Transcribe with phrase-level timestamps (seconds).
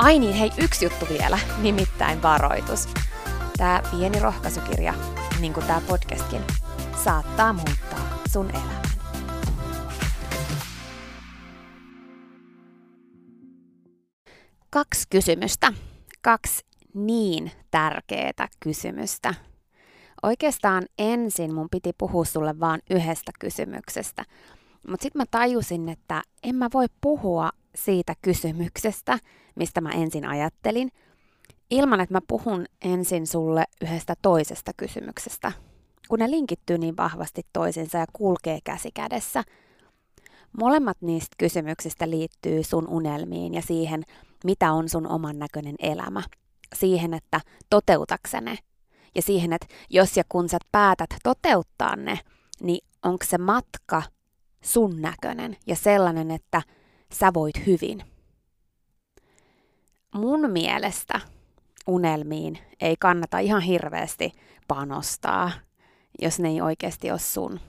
[0.00, 2.88] Ai niin, hei, yksi juttu vielä, nimittäin varoitus.
[3.56, 4.94] Tämä pieni rohkaisukirja,
[5.40, 6.40] niin kuin tämä podcastkin,
[7.04, 8.82] saattaa muuttaa sun elämän.
[14.70, 15.72] Kaksi kysymystä.
[16.22, 19.34] Kaksi niin tärkeää kysymystä.
[20.22, 24.24] Oikeastaan ensin mun piti puhua sulle vaan yhdestä kysymyksestä.
[24.88, 29.18] Mutta sitten mä tajusin, että en mä voi puhua siitä kysymyksestä,
[29.54, 30.90] mistä mä ensin ajattelin,
[31.70, 35.52] ilman että mä puhun ensin sulle yhdestä toisesta kysymyksestä,
[36.08, 39.44] kun ne linkittyy niin vahvasti toisiinsa ja kulkee käsi kädessä.
[40.60, 44.02] Molemmat niistä kysymyksistä liittyy sun unelmiin ja siihen,
[44.44, 46.22] mitä on sun oman näköinen elämä.
[46.74, 48.58] Siihen, että toteutakse ne.
[49.14, 52.18] Ja siihen, että jos ja kun sä päätät toteuttaa ne,
[52.62, 54.02] niin onko se matka
[54.64, 56.62] sun näköinen ja sellainen, että
[57.12, 58.02] sä voit hyvin.
[60.14, 61.20] Mun mielestä
[61.86, 64.32] unelmiin ei kannata ihan hirveästi
[64.68, 65.50] panostaa,
[66.22, 67.60] jos ne ei oikeasti ole sun.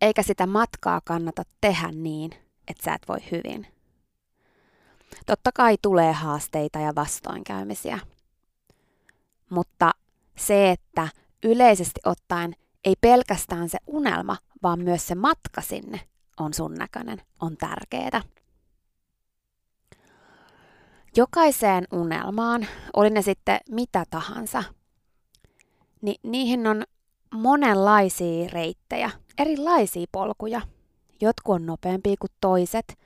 [0.00, 2.30] Eikä sitä matkaa kannata tehdä niin,
[2.68, 3.66] että sä et voi hyvin.
[5.26, 7.98] Totta kai tulee haasteita ja vastoinkäymisiä.
[9.50, 9.92] Mutta
[10.36, 11.08] se, että
[11.42, 12.54] yleisesti ottaen
[12.84, 16.00] ei pelkästään se unelma, vaan myös se matka sinne
[16.40, 18.22] on sun näköinen, on tärkeää.
[21.16, 24.64] Jokaiseen unelmaan, oli ne sitten mitä tahansa,
[26.02, 26.84] niin niihin on
[27.34, 30.60] monenlaisia reittejä, erilaisia polkuja.
[31.20, 32.98] Jotkut on nopeampia kuin toiset,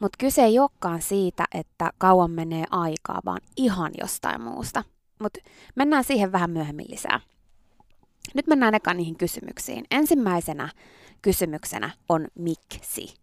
[0.00, 4.84] mutta kyse ei olekaan siitä, että kauan menee aikaa, vaan ihan jostain muusta.
[5.18, 5.40] Mutta
[5.74, 7.20] mennään siihen vähän myöhemmin lisää.
[8.34, 9.84] Nyt mennään eka niihin kysymyksiin.
[9.90, 10.68] Ensimmäisenä
[11.24, 13.14] kysymyksenä on miksi.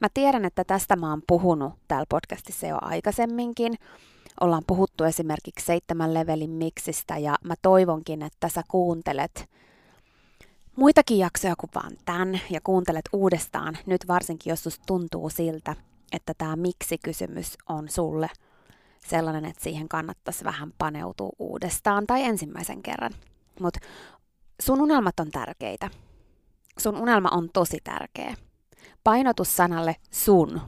[0.00, 3.74] Mä tiedän, että tästä mä oon puhunut täällä podcastissa jo aikaisemminkin.
[4.40, 9.48] Ollaan puhuttu esimerkiksi seitsemän levelin miksistä ja mä toivonkin, että sä kuuntelet
[10.76, 15.76] muitakin jaksoja kuin vaan tämän ja kuuntelet uudestaan, nyt varsinkin jos susta tuntuu siltä,
[16.12, 18.28] että tämä miksi-kysymys on sulle
[19.06, 23.12] sellainen, että siihen kannattaisi vähän paneutua uudestaan tai ensimmäisen kerran.
[23.60, 23.80] Mutta
[24.60, 25.90] sun unelmat on tärkeitä
[26.78, 28.34] sun unelma on tosi tärkeä.
[29.04, 30.60] Painotus sanalle sun.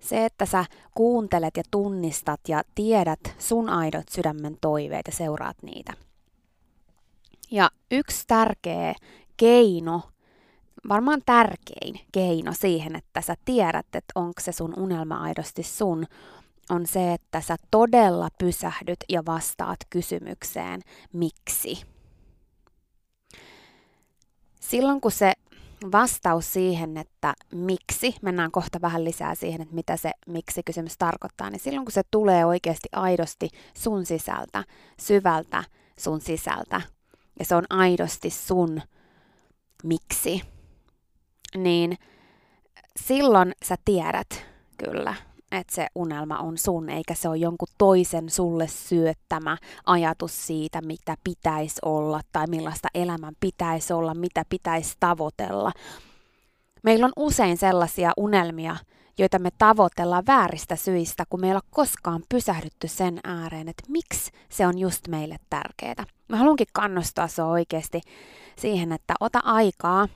[0.00, 0.64] Se, että sä
[0.94, 5.92] kuuntelet ja tunnistat ja tiedät sun aidot sydämen toiveet ja seuraat niitä.
[7.50, 8.94] Ja yksi tärkeä
[9.36, 10.02] keino,
[10.88, 16.06] varmaan tärkein keino siihen, että sä tiedät, että onko se sun unelma aidosti sun,
[16.70, 20.80] on se, että sä todella pysähdyt ja vastaat kysymykseen,
[21.12, 21.82] miksi
[24.60, 25.32] silloin kun se
[25.92, 31.60] vastaus siihen, että miksi, mennään kohta vähän lisää siihen, että mitä se miksi-kysymys tarkoittaa, niin
[31.60, 34.64] silloin kun se tulee oikeasti aidosti sun sisältä,
[35.00, 35.64] syvältä
[35.98, 36.80] sun sisältä,
[37.38, 38.82] ja se on aidosti sun
[39.84, 40.42] miksi,
[41.56, 41.98] niin
[42.96, 44.46] silloin sä tiedät
[44.76, 45.14] kyllä,
[45.52, 49.56] että se unelma on sun, eikä se ole jonkun toisen sulle syöttämä
[49.86, 55.72] ajatus siitä, mitä pitäisi olla tai millaista elämän pitäisi olla, mitä pitäisi tavoitella.
[56.82, 58.76] Meillä on usein sellaisia unelmia,
[59.18, 64.66] joita me tavoitellaan vääristä syistä, kun meillä on koskaan pysähdytty sen ääreen, että miksi se
[64.66, 66.04] on just meille tärkeää.
[66.28, 68.00] Mä haluankin kannustaa sua oikeasti
[68.56, 70.08] siihen, että ota aikaa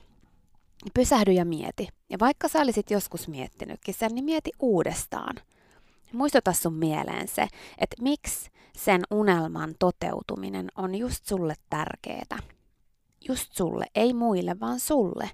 [0.93, 1.87] pysähdy ja mieti.
[2.13, 5.35] Ja vaikka sä olisit joskus miettinytkin sen, niin mieti uudestaan.
[6.11, 12.39] Muistuta sun mieleen se, että miksi sen unelman toteutuminen on just sulle tärkeää.
[13.27, 15.29] Just sulle, ei muille, vaan sulle.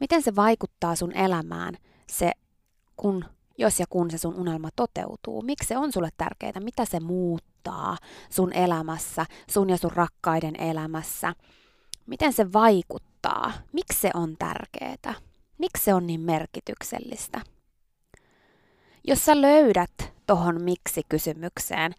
[0.00, 1.76] Miten se vaikuttaa sun elämään,
[2.10, 2.32] se
[2.96, 3.24] kun,
[3.58, 5.42] jos ja kun se sun unelma toteutuu?
[5.42, 6.60] Miksi se on sulle tärkeää?
[6.60, 7.96] Mitä se muuttaa
[8.30, 11.34] sun elämässä, sun ja sun rakkaiden elämässä?
[12.06, 13.52] Miten se vaikuttaa?
[13.72, 15.33] Miksi se on tärkeää?
[15.58, 17.40] Miksi se on niin merkityksellistä?
[19.04, 21.92] Jos sä löydät tohon miksi-kysymykseen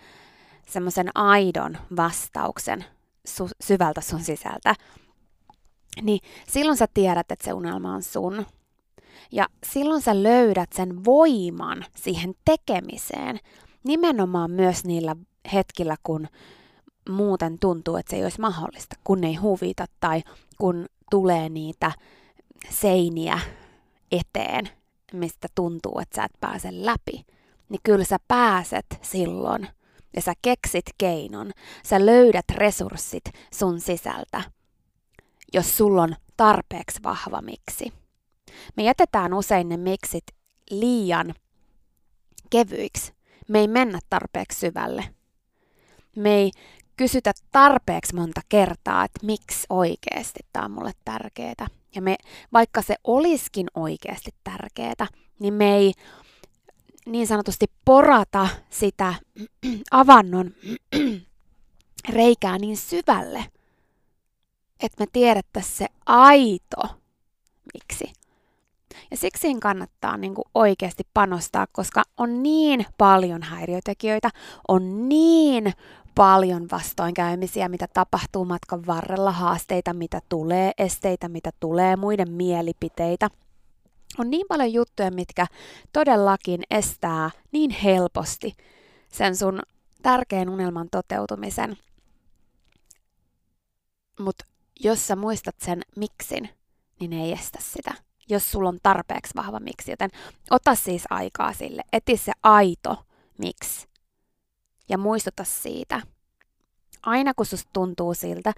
[0.67, 2.85] semmoisen aidon vastauksen
[3.29, 4.75] su- syvältä sun sisältä,
[6.01, 8.45] niin silloin sä tiedät, että se unelma on sun.
[9.31, 13.39] Ja silloin sä löydät sen voiman siihen tekemiseen,
[13.83, 15.15] nimenomaan myös niillä
[15.53, 16.27] hetkillä, kun
[17.09, 20.21] muuten tuntuu, että se ei olisi mahdollista, kun ei huvita tai
[20.57, 21.91] kun tulee niitä
[22.69, 23.39] seiniä
[24.11, 24.69] eteen,
[25.13, 27.25] mistä tuntuu, että sä et pääse läpi,
[27.69, 29.67] niin kyllä sä pääset silloin
[30.15, 31.51] ja sä keksit keinon,
[31.85, 33.23] sä löydät resurssit
[33.53, 34.43] sun sisältä,
[35.53, 37.93] jos sulla on tarpeeksi vahva miksi.
[38.77, 40.23] Me jätetään usein ne miksit
[40.71, 41.33] liian
[42.49, 43.13] kevyiksi.
[43.47, 45.05] Me ei mennä tarpeeksi syvälle.
[46.15, 46.51] Me ei
[46.97, 51.67] kysytä tarpeeksi monta kertaa, että miksi oikeasti tämä on mulle tärkeää.
[51.95, 52.15] Ja me,
[52.53, 55.07] vaikka se olisikin oikeasti tärkeää,
[55.39, 55.93] niin me ei
[57.05, 59.13] niin sanotusti porata sitä
[59.91, 60.51] avannon
[62.09, 63.45] reikää niin syvälle,
[64.83, 66.81] että me tiedettäisiin se aito
[67.73, 68.13] miksi.
[69.11, 74.29] Ja siksi kannattaa niin kuin oikeasti panostaa, koska on niin paljon häiriötekijöitä,
[74.67, 75.73] on niin
[76.15, 83.29] paljon vastoinkäymisiä, mitä tapahtuu matkan varrella, haasteita, mitä tulee, esteitä, mitä tulee, muiden mielipiteitä.
[84.17, 85.47] On niin paljon juttuja, mitkä
[85.93, 88.55] todellakin estää niin helposti
[89.11, 89.61] sen sun
[90.01, 91.77] tärkeän unelman toteutumisen.
[94.19, 94.45] Mutta
[94.79, 96.49] jos sä muistat sen miksin,
[96.99, 97.93] niin ei estä sitä,
[98.29, 99.91] jos sulla on tarpeeksi vahva miksi.
[99.91, 100.09] Joten
[100.51, 103.05] ota siis aikaa sille, eti se aito
[103.37, 103.87] miksi
[104.89, 106.01] ja muistuta siitä.
[107.03, 108.53] Aina kun susta tuntuu siltä,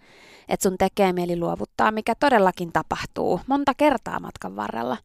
[0.50, 4.98] että sun tekee mieli luovuttaa, mikä todellakin tapahtuu monta kertaa matkan varrella,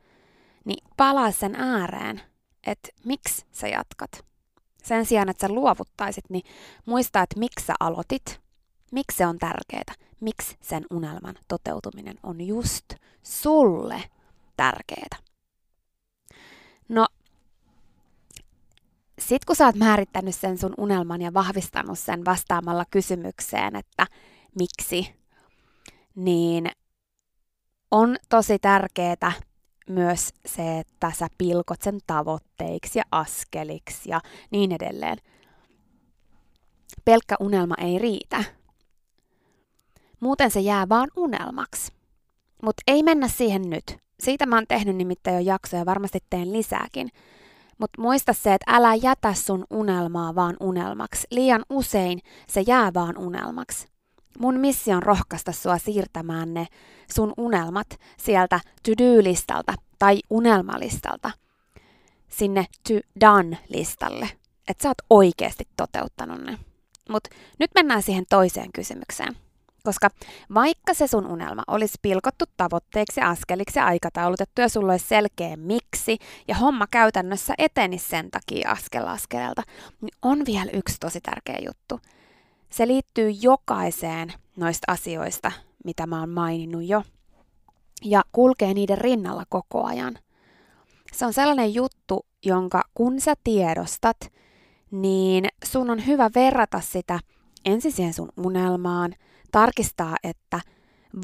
[0.65, 2.21] niin palaa sen ääreen,
[2.67, 4.25] että miksi sä jatkat.
[4.83, 6.45] Sen sijaan, että sä luovuttaisit, niin
[6.87, 8.41] muista, että miksi sä aloitit,
[8.93, 14.03] miksi se on tärkeää, miksi sen unelman toteutuminen on just sulle
[14.57, 15.19] tärkeää.
[16.89, 17.07] No,
[19.29, 24.07] sit kun sä oot määrittänyt sen sun unelman ja vahvistanut sen vastaamalla kysymykseen, että
[24.59, 25.15] miksi,
[26.15, 26.71] niin
[27.91, 29.33] on tosi tärkeää
[29.89, 35.19] myös se, että sä pilkot sen tavoitteiksi ja askeliksi ja niin edelleen.
[37.05, 38.45] Pelkkä unelma ei riitä.
[40.21, 41.93] Muuten se jää vaan unelmaksi.
[42.63, 43.99] Mutta ei mennä siihen nyt.
[44.21, 47.09] Siitä mä oon tehnyt nimittäin jo jaksoja, varmasti teen lisääkin.
[47.79, 51.27] Mutta muista se, että älä jätä sun unelmaa vaan unelmaksi.
[51.31, 53.87] Liian usein se jää vaan unelmaksi.
[54.39, 56.67] Mun missio on rohkaista sua siirtämään ne
[57.15, 57.87] sun unelmat
[58.17, 61.31] sieltä to-do-listalta tai unelmalistalta
[62.29, 64.29] sinne to-done-listalle.
[64.69, 66.59] Että sä oot oikeasti toteuttanut ne.
[67.09, 69.37] Mutta nyt mennään siihen toiseen kysymykseen.
[69.85, 70.09] Koska
[70.55, 76.19] vaikka se sun unelma olisi pilkottu tavoitteiksi, askeliksi ja aikataulutettu ja sulla olisi selkeä miksi
[76.49, 79.63] ja homma käytännössä etenisi sen takia askel askeleelta,
[80.01, 82.01] niin on vielä yksi tosi tärkeä juttu.
[82.71, 85.53] Se liittyy jokaiseen noista asioista,
[85.85, 87.03] mitä mä oon maininnut jo,
[88.05, 90.19] ja kulkee niiden rinnalla koko ajan.
[91.13, 94.33] Se on sellainen juttu, jonka kun sä tiedostat,
[94.91, 97.21] niin sun on hyvä verrata sitä
[97.65, 99.15] ensin siihen sun unelmaan–
[99.53, 100.61] tarkistaa, että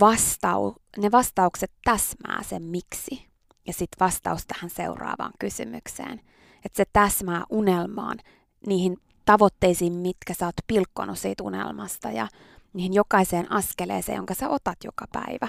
[0.01, 3.29] vastau, ne vastaukset täsmää sen miksi.
[3.67, 6.21] Ja sitten vastaus tähän seuraavaan kysymykseen.
[6.65, 8.19] Että se täsmää unelmaan,
[8.67, 12.29] niihin tavoitteisiin, mitkä sä oot pilkkonut siitä unelmasta ja
[12.73, 15.49] niihin jokaiseen askeleeseen, jonka sä otat joka päivä.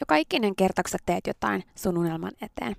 [0.00, 2.76] Joka ikinen kerta, kun sä teet jotain sun unelman eteen.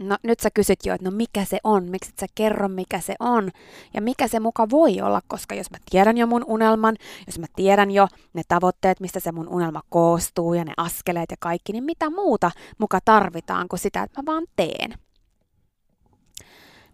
[0.00, 3.00] No nyt sä kysyt jo, että no mikä se on, miksi et sä kerro mikä
[3.00, 3.50] se on
[3.94, 7.46] ja mikä se muka voi olla, koska jos mä tiedän jo mun unelman, jos mä
[7.56, 11.84] tiedän jo ne tavoitteet, mistä se mun unelma koostuu ja ne askeleet ja kaikki, niin
[11.84, 14.94] mitä muuta muka tarvitaan kuin sitä, että mä vaan teen.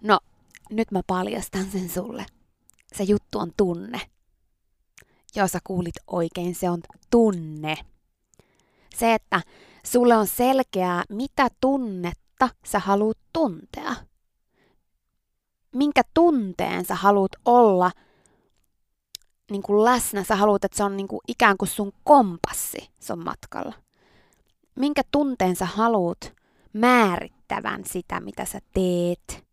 [0.03, 0.19] No,
[0.71, 2.27] nyt mä paljastan sen sulle.
[2.95, 4.01] Se juttu on tunne.
[5.37, 7.77] Joo, sä kuulit oikein, se on tunne.
[8.97, 9.41] Se, että
[9.87, 11.49] sulle on selkeää, mitä
[12.39, 13.95] tunnetta sä haluat tuntea.
[15.75, 17.91] Minkä tunteen sä haluat olla
[19.51, 20.25] niin kuin läsnä.
[20.25, 23.73] Sä haluat, että se on niin kuin ikään kuin sun kompassi sun matkalla.
[24.75, 26.35] Minkä tunteen sä haluat
[26.73, 29.45] määrittävän sitä, mitä sä teet,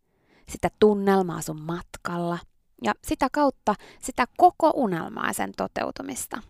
[0.48, 2.38] sitä tunnelmaa sun matkalla
[2.82, 6.42] ja sitä kautta sitä koko unelmaa ja sen toteutumista.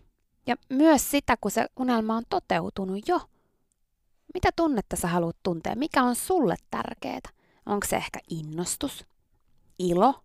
[0.47, 3.21] Ja myös sitä, kun se unelma on toteutunut jo.
[4.33, 5.75] Mitä tunnetta sä haluat tuntea?
[5.75, 7.19] Mikä on sulle tärkeää?
[7.65, 9.05] Onko se ehkä innostus,
[9.79, 10.23] ilo,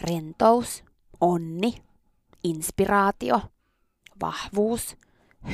[0.00, 0.84] rentous,
[1.20, 1.74] onni,
[2.44, 3.40] inspiraatio,
[4.20, 4.96] vahvuus,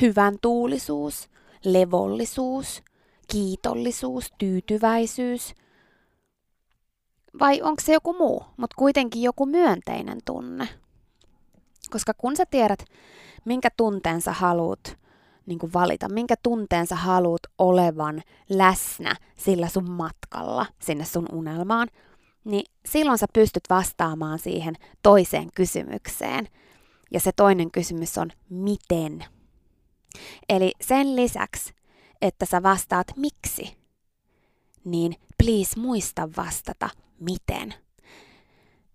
[0.01, 1.29] hyvän tuulisuus,
[1.65, 2.83] levollisuus,
[3.31, 5.53] kiitollisuus, tyytyväisyys–
[7.39, 10.67] vai onko se joku muu, mutta kuitenkin joku myönteinen tunne?
[11.89, 12.79] Koska kun sä tiedät,
[13.45, 14.97] minkä tunteen sä haluat
[15.47, 21.87] niin valita, minkä tunteen sä haluat olevan läsnä sillä sun matkalla sinne sun unelmaan,
[22.43, 26.47] niin silloin sä pystyt vastaamaan siihen toiseen kysymykseen.
[27.11, 29.25] Ja se toinen kysymys on miten.
[30.49, 31.73] Eli sen lisäksi,
[32.21, 33.77] että sä vastaat miksi,
[34.83, 36.89] niin please muista vastata
[37.19, 37.73] miten.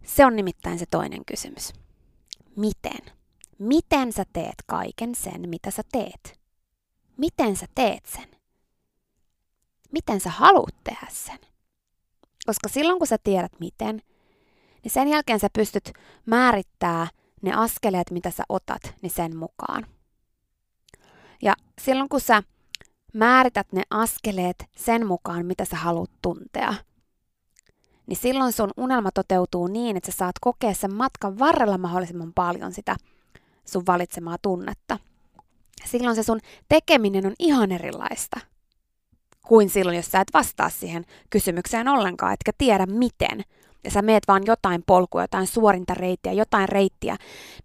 [0.04, 1.72] Se on nimittäin se toinen kysymys.
[2.56, 3.12] Miten?
[3.58, 6.41] Miten sä teet kaiken sen, mitä sä teet?
[7.22, 8.28] Miten sä teet sen?
[9.92, 11.38] Miten sä haluat tehdä sen?
[12.46, 14.02] Koska silloin kun sä tiedät miten,
[14.82, 15.92] niin sen jälkeen sä pystyt
[16.26, 17.06] määrittää
[17.42, 19.86] ne askeleet, mitä sä otat, niin sen mukaan.
[21.42, 22.42] Ja silloin kun sä
[23.14, 26.74] määrität ne askeleet sen mukaan, mitä sä haluat tuntea,
[28.06, 32.72] niin silloin sun unelma toteutuu niin, että sä saat kokea sen matkan varrella mahdollisimman paljon
[32.72, 32.96] sitä
[33.64, 34.98] sun valitsemaa tunnetta.
[35.84, 38.40] Silloin se sun tekeminen on ihan erilaista
[39.46, 43.42] kuin silloin, jos sä et vastaa siihen kysymykseen ollenkaan, etkä tiedä miten.
[43.84, 47.16] Ja sä meet vaan jotain polkua, jotain suorinta reittiä, jotain reittiä,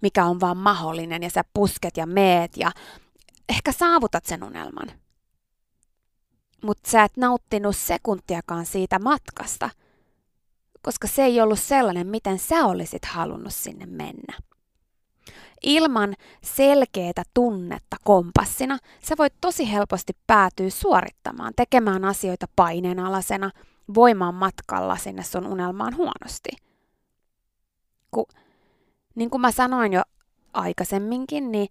[0.01, 2.71] mikä on vaan mahdollinen, ja sä pusket ja meet ja
[3.49, 4.91] ehkä saavutat sen unelman.
[6.63, 9.69] Mutta sä et nauttinut sekuntiakaan siitä matkasta–
[10.87, 14.37] koska se ei ollut sellainen, miten sä olisit halunnut sinne mennä.
[15.63, 23.51] Ilman selkeää tunnetta kompassina sä voit tosi helposti päätyä suorittamaan, tekemään asioita paineenalaisena,
[23.95, 26.49] voimaan matkalla sinne sun unelmaan huonosti.
[28.11, 28.27] Ku,
[29.15, 30.01] niin kuin mä sanoin jo
[30.53, 31.67] aikaisemminkin, niin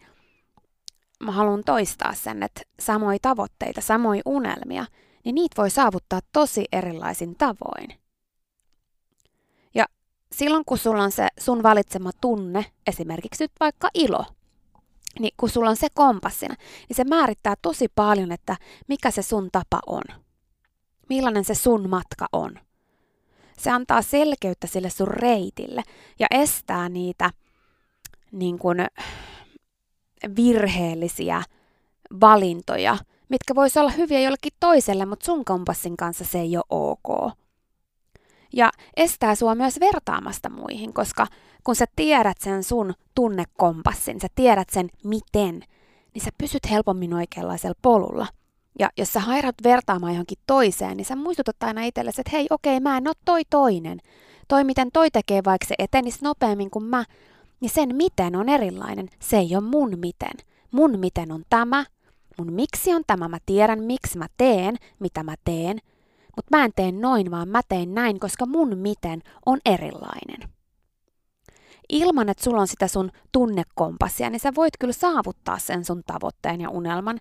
[1.25, 4.87] mä haluan toistaa sen, että samoja tavoitteita, samoja unelmia,
[5.25, 8.06] niin niitä voi saavuttaa tosi erilaisin tavoin
[10.37, 14.25] silloin kun sulla on se sun valitsema tunne, esimerkiksi nyt vaikka ilo,
[15.19, 16.55] niin kun sulla on se kompassina,
[16.88, 18.57] niin se määrittää tosi paljon, että
[18.88, 20.02] mikä se sun tapa on.
[21.09, 22.59] Millainen se sun matka on.
[23.59, 25.83] Se antaa selkeyttä sille sun reitille
[26.19, 27.31] ja estää niitä
[28.33, 28.78] niin kuin,
[30.37, 31.43] virheellisiä
[32.21, 37.37] valintoja, mitkä vois olla hyviä jollekin toiselle, mutta sun kompassin kanssa se ei ole ok
[38.53, 41.26] ja estää sua myös vertaamasta muihin, koska
[41.65, 45.62] kun sä tiedät sen sun tunnekompassin, sä tiedät sen miten,
[46.15, 48.26] niin sä pysyt helpommin oikeanlaisella polulla.
[48.79, 52.81] Ja jos sä hairat vertaamaan johonkin toiseen, niin sä muistutat aina itsellesi, että hei, okei,
[52.81, 53.99] mä en ole toi toinen.
[54.49, 57.05] Toi, miten toi tekee, vaikka se etenisi nopeammin kuin mä,
[57.61, 59.09] niin sen miten on erilainen.
[59.19, 60.33] Se ei ole mun miten.
[60.71, 61.85] Mun miten on tämä.
[62.38, 63.29] Mun miksi on tämä.
[63.29, 65.79] Mä tiedän, miksi mä teen, mitä mä teen.
[66.37, 70.49] Mutta mä en tee noin, vaan mä teen näin, koska mun miten on erilainen.
[71.88, 76.61] Ilman, että sulla on sitä sun tunnekompassia, niin sä voit kyllä saavuttaa sen sun tavoitteen
[76.61, 77.21] ja unelman,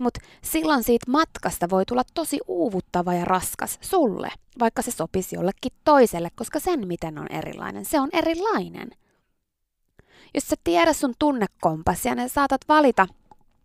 [0.00, 4.28] mutta silloin siitä matkasta voi tulla tosi uuvuttava ja raskas sulle,
[4.58, 8.90] vaikka se sopisi jollekin toiselle, koska sen miten on erilainen, se on erilainen.
[10.34, 13.06] Jos sä tiedät sun tunnekompassia, niin saatat valita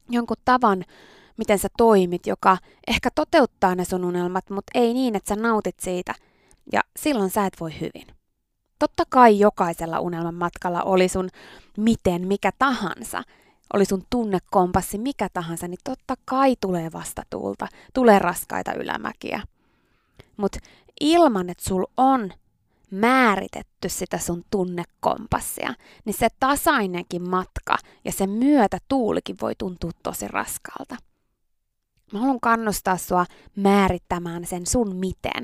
[0.10, 0.86] jonkun tavan,
[1.40, 5.80] miten sä toimit, joka ehkä toteuttaa ne sun unelmat, mutta ei niin, että sä nautit
[5.80, 6.14] siitä.
[6.72, 8.08] Ja silloin sä et voi hyvin.
[8.80, 11.30] Totta kai jokaisella unelman matkalla oli sun
[11.78, 13.24] miten, mikä tahansa,
[13.74, 19.42] oli sun tunnekompassi mikä tahansa, niin totta kai tulee vastatuulta, tulee raskaita ylämäkiä.
[20.38, 20.60] Mutta
[21.02, 22.32] ilman, että sul on
[22.92, 25.74] määritetty sitä sun tunnekompassia,
[26.06, 31.09] niin se tasainenkin matka ja se myötä tuulikin voi tuntua tosi raskaalta.
[32.14, 33.26] Mä haluan kannustaa sua
[33.56, 35.44] määrittämään sen sun miten.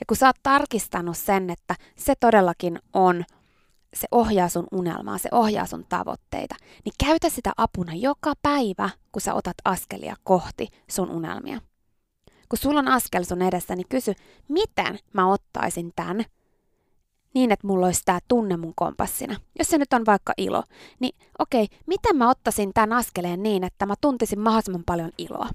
[0.00, 3.24] Ja kun sä oot tarkistanut sen, että se todellakin on,
[3.94, 6.54] se ohjaa sun unelmaa, se ohjaa sun tavoitteita,
[6.84, 11.60] niin käytä sitä apuna joka päivä, kun sä otat askelia kohti sun unelmia.
[12.48, 14.14] Kun sulla on askel sun edessä, niin kysy,
[14.48, 16.24] miten mä ottaisin tämän
[17.34, 19.36] niin, että mulla olisi tämä tunne mun kompassina.
[19.58, 20.62] Jos se nyt on vaikka ilo,
[21.00, 25.48] niin okei, miten mä ottaisin tämän askeleen niin, että mä tuntisin mahdollisimman paljon iloa?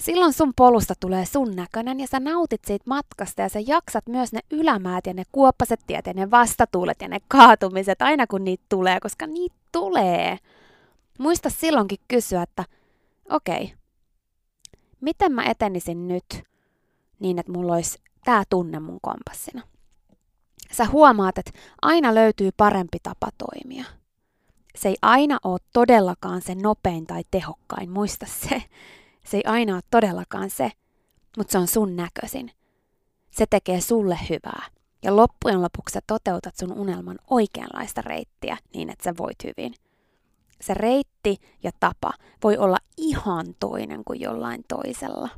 [0.00, 4.32] Silloin sun polusta tulee sun näköinen ja sä nautit siitä matkasta ja sä jaksat myös
[4.32, 8.64] ne ylämäät ja ne kuoppaset tiet ja ne vastatuulet ja ne kaatumiset aina kun niitä
[8.68, 10.38] tulee, koska niitä tulee.
[11.18, 12.64] Muista silloinkin kysyä, että
[13.30, 13.76] okei, okay,
[15.00, 16.42] miten mä etenisin nyt
[17.18, 19.62] niin, että mulla olisi tämä tunne mun kompassina.
[20.72, 21.50] Sä huomaat, että
[21.82, 23.84] aina löytyy parempi tapa toimia.
[24.76, 28.62] Se ei aina ole todellakaan se nopein tai tehokkain, muista se.
[29.26, 30.70] Se ei aina ole todellakaan se,
[31.36, 32.50] mutta se on sun näköisin.
[33.30, 34.62] Se tekee sulle hyvää.
[35.02, 39.74] Ja loppujen lopuksi sä toteutat sun unelman oikeanlaista reittiä niin, että sä voit hyvin.
[40.60, 42.12] Se reitti ja tapa
[42.44, 45.28] voi olla ihan toinen kuin jollain toisella.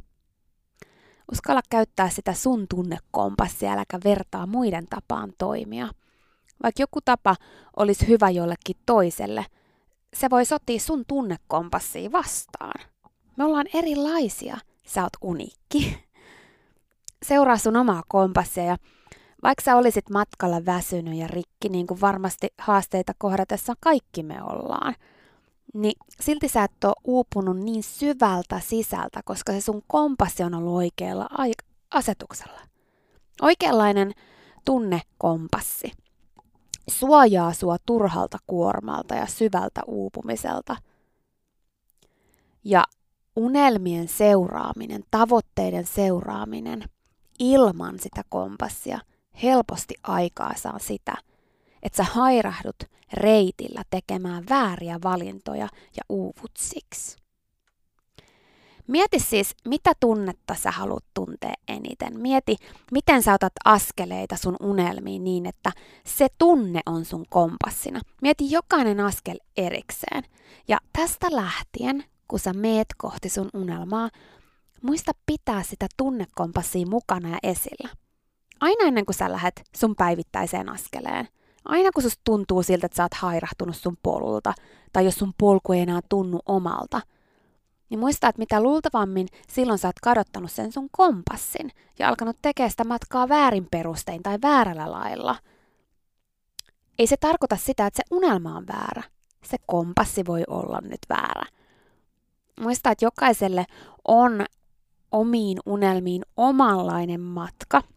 [1.33, 5.88] Uskalla käyttää sitä sun tunnekompassia, äläkä vertaa muiden tapaan toimia.
[6.62, 7.37] Vaikka joku tapa
[7.76, 9.47] olisi hyvä jollekin toiselle,
[10.14, 12.81] se voi sotia sun tunnekompassia vastaan.
[13.37, 14.59] Me ollaan erilaisia.
[14.87, 15.99] Sä oot uniikki.
[17.23, 18.77] Seuraa sun omaa kompassia ja
[19.42, 24.94] vaikka sä olisit matkalla väsynyt ja rikki, niin kuin varmasti haasteita kohdatessa kaikki me ollaan,
[25.75, 30.75] niin silti sä et ole uupunut niin syvältä sisältä, koska se sun kompassi on ollut
[30.75, 31.29] oikealla
[31.90, 32.61] asetuksella.
[33.42, 34.12] Oikeanlainen
[34.64, 35.92] tunnekompassi
[36.88, 40.77] suojaa sua turhalta kuormalta ja syvältä uupumiselta.
[42.64, 42.85] Ja
[43.37, 46.85] unelmien seuraaminen, tavoitteiden seuraaminen
[47.38, 48.99] ilman sitä kompassia
[49.42, 51.16] helposti aikaa saa sitä,
[51.83, 52.77] että sä hairahdut
[53.12, 57.16] reitillä tekemään vääriä valintoja ja uuvut siksi.
[58.87, 62.20] Mieti siis, mitä tunnetta sä haluat tuntea eniten.
[62.20, 62.57] Mieti,
[62.92, 65.72] miten sä otat askeleita sun unelmiin niin, että
[66.07, 68.01] se tunne on sun kompassina.
[68.22, 70.25] Mieti jokainen askel erikseen.
[70.68, 74.11] Ja tästä lähtien, kun sä meet kohti sun unelmaa,
[74.83, 77.89] muista pitää sitä tunnekompassia mukana ja esillä.
[78.61, 81.29] Aina ennen kuin sä lähdet sun päivittäiseen askeleen.
[81.65, 84.55] Aina kun susta tuntuu siltä, että sä oot hairahtunut sun polulta,
[84.93, 87.01] tai jos sun polku ei enää tunnu omalta,
[87.91, 92.71] niin muista, että mitä luultavammin silloin sä oot kadottanut sen sun kompassin ja alkanut tekemään
[92.71, 95.37] sitä matkaa väärin perustein tai väärällä lailla.
[96.99, 99.03] Ei se tarkoita sitä, että se unelma on väärä.
[99.45, 101.43] Se kompassi voi olla nyt väärä.
[102.61, 103.64] Muista, että jokaiselle
[104.09, 104.45] on
[105.12, 107.83] omiin unelmiin omanlainen matka–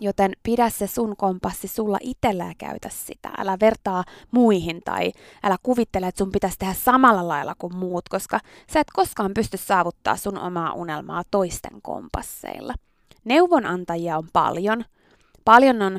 [0.00, 3.30] Joten pidä se sun kompassi sulla itsellä ja käytä sitä.
[3.38, 8.40] Älä vertaa muihin tai älä kuvittele, että sun pitäisi tehdä samalla lailla kuin muut, koska
[8.72, 12.74] sä et koskaan pysty saavuttaa sun omaa unelmaa toisten kompasseilla.
[13.24, 14.84] Neuvonantajia on paljon.
[15.44, 15.98] Paljon on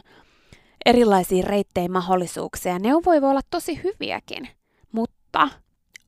[0.86, 2.80] erilaisia reittejä mahdollisuuksia.
[2.80, 4.48] Neuvoja voi olla tosi hyviäkin,
[4.92, 5.50] mutta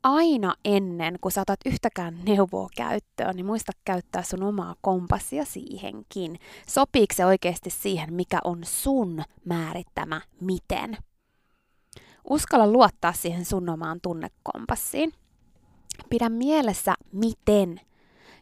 [0.03, 6.39] aina ennen kuin saatat yhtäkään neuvoa käyttöön, niin muista käyttää sun omaa kompassia siihenkin.
[6.67, 10.97] Sopiiko se oikeasti siihen, mikä on sun määrittämä miten?
[12.29, 15.13] Uskalla luottaa siihen sun omaan tunnekompassiin.
[16.09, 17.81] Pidä mielessä miten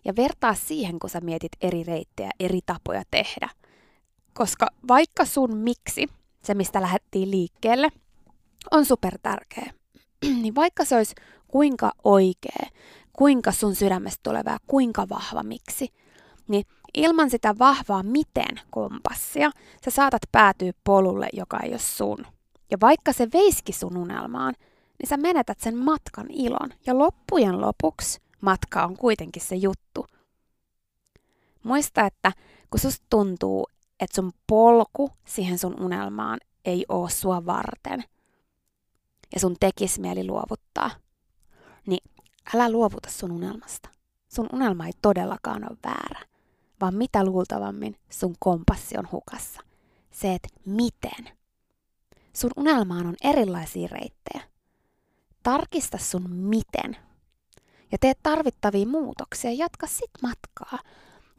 [0.05, 3.49] ja vertaa siihen, kun sä mietit eri reittejä, eri tapoja tehdä.
[4.33, 6.07] Koska vaikka sun miksi,
[6.43, 7.89] se mistä lähdettiin liikkeelle,
[8.71, 9.73] on super tärkeä,
[10.41, 11.15] niin vaikka se olisi
[11.47, 12.69] kuinka oikea,
[13.13, 15.93] kuinka sun sydämestä tuleva kuinka vahva miksi,
[16.47, 19.51] niin ilman sitä vahvaa miten kompassia
[19.85, 22.25] sä saatat päätyä polulle, joka ei ole sun.
[22.71, 24.53] Ja vaikka se veiski sun unelmaan,
[24.99, 26.69] niin sä menetät sen matkan ilon.
[26.85, 30.05] Ja loppujen lopuksi matka on kuitenkin se juttu.
[31.63, 32.31] Muista, että
[32.69, 33.67] kun susta tuntuu,
[33.99, 38.03] että sun polku siihen sun unelmaan ei oo sua varten,
[39.33, 40.91] ja sun tekis mieli luovuttaa,
[41.87, 42.09] niin
[42.55, 43.89] älä luovuta sun unelmasta.
[44.27, 46.25] Sun unelma ei todellakaan ole väärä,
[46.81, 49.61] vaan mitä luultavammin sun kompassi on hukassa.
[50.11, 51.37] Se, että miten.
[52.33, 54.43] Sun unelmaan on erilaisia reittejä.
[55.43, 56.97] Tarkista sun miten.
[57.91, 60.79] Ja tee tarvittavia muutoksia, jatka sit matkaa.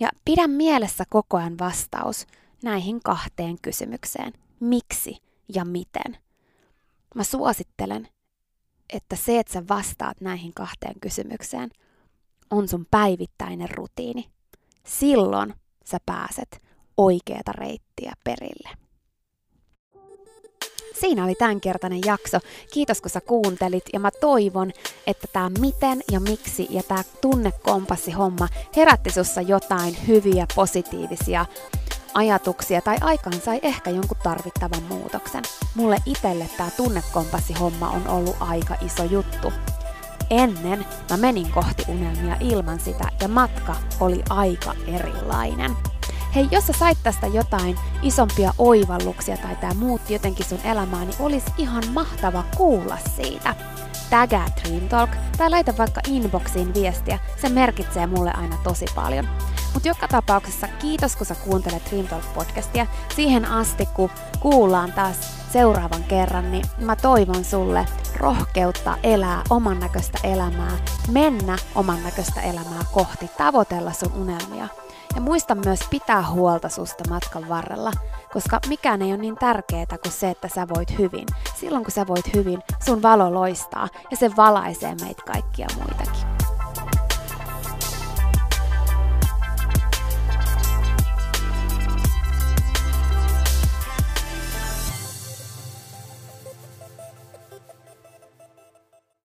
[0.01, 2.27] Ja pidä mielessä koko ajan vastaus
[2.63, 4.33] näihin kahteen kysymykseen.
[4.61, 5.17] Miksi
[5.55, 6.19] ja miten?
[7.15, 8.09] Mä suosittelen,
[8.93, 11.71] että se, että sä vastaat näihin kahteen kysymykseen,
[12.51, 14.29] on sun päivittäinen rutiini.
[14.87, 16.63] Silloin sä pääset
[16.97, 18.69] oikeata reittiä perille.
[21.01, 22.39] Siinä oli tämänkertainen jakso.
[22.73, 24.73] Kiitos kun sä kuuntelit ja mä toivon,
[25.07, 31.47] että tämä miten ja miksi ja tämä tunnekompassi homma herätti sussa jotain hyviä, positiivisia
[32.19, 35.43] ajatuksia tai aikaan sai ehkä jonkun tarvittavan muutoksen.
[35.75, 39.53] Mulle itelle tämä tunnekompassi homma on ollut aika iso juttu.
[40.31, 45.77] Ennen mä menin kohti unelmia ilman sitä ja matka oli aika erilainen.
[46.35, 51.17] Hei, jos sä sait tästä jotain isompia oivalluksia tai tää muutti jotenkin sun elämää, niin
[51.21, 53.55] olisi ihan mahtava kuulla siitä.
[54.11, 59.29] Tägää Dream Talk tai laita vaikka inboxiin viestiä, se merkitsee mulle aina tosi paljon.
[59.75, 62.87] Mutta joka tapauksessa kiitos, kun sä kuuntelet Dream Talk-podcastia.
[63.17, 65.17] Siihen asti, kun kuullaan taas
[65.53, 70.79] seuraavan kerran, niin mä toivon sulle rohkeutta elää oman näköistä elämää,
[71.11, 74.69] mennä oman näköistä elämää kohti, tavoitella sun unelmia.
[75.15, 77.93] Ja muista myös pitää huolta susta matkan varrella,
[78.33, 81.27] koska mikään ei ole niin tärkeää kuin se, että sä voit hyvin.
[81.61, 86.38] Silloin kun sä voit hyvin, sun valo loistaa ja se valaisee meitä kaikkia muitakin.